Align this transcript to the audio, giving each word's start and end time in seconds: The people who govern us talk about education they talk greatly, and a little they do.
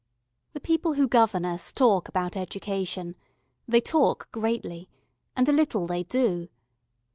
The 0.53 0.59
people 0.59 0.93
who 0.95 1.07
govern 1.07 1.45
us 1.45 1.71
talk 1.71 2.09
about 2.09 2.35
education 2.35 3.13
they 3.67 3.81
talk 3.81 4.31
greatly, 4.31 4.89
and 5.35 5.47
a 5.47 5.51
little 5.51 5.85
they 5.85 6.01
do. 6.01 6.49